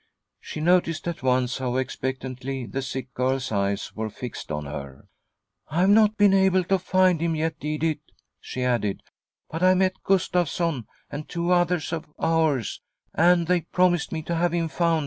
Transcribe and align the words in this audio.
She 0.39 0.59
noticed 0.61 1.07
at 1.07 1.21
once 1.21 1.59
how 1.59 1.75
expect 1.75 2.23
antly 2.23 2.65
the 2.71 2.81
sick 2.81 3.13
girl's 3.13 3.51
eyes 3.51 3.93
were 3.95 4.09
fixed 4.09 4.51
on 4.51 4.65
her." 4.65 5.07
I've 5.67 5.91
not 5.91 6.17
been 6.17 6.33
able 6.33 6.63
to 6.63 6.79
find 6.79 7.21
him, 7.21 7.35
yet, 7.35 7.57
Edith," 7.63 7.99
she 8.39 8.63
added," 8.63 9.03
but 9.51 9.61
I 9.61 9.75
met 9.75 10.03
Gustavsson 10.03 10.87
and 11.11 11.29
two 11.29 11.51
others 11.51 11.93
of 11.93 12.07
ours, 12.17 12.81
and 13.13 13.45
they 13.45 13.61
promised 13.61 14.11
me 14.11 14.23
to 14.23 14.33
have 14.35 14.53
him 14.53 14.69
found. 14.69 14.99